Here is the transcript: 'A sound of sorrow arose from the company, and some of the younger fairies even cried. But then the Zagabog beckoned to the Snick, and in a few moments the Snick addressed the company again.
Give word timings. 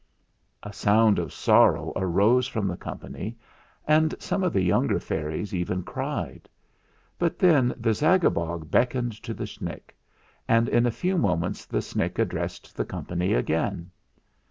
'A 0.63 0.73
sound 0.73 1.19
of 1.19 1.31
sorrow 1.31 1.93
arose 1.95 2.47
from 2.47 2.67
the 2.67 2.75
company, 2.75 3.37
and 3.87 4.15
some 4.17 4.43
of 4.43 4.51
the 4.51 4.63
younger 4.63 4.99
fairies 4.99 5.53
even 5.53 5.83
cried. 5.83 6.49
But 7.19 7.37
then 7.37 7.75
the 7.77 7.91
Zagabog 7.93 8.71
beckoned 8.71 9.13
to 9.21 9.35
the 9.35 9.45
Snick, 9.45 9.95
and 10.47 10.67
in 10.67 10.87
a 10.87 10.91
few 10.91 11.19
moments 11.19 11.67
the 11.67 11.83
Snick 11.83 12.17
addressed 12.17 12.75
the 12.75 12.83
company 12.83 13.33
again. 13.35 13.91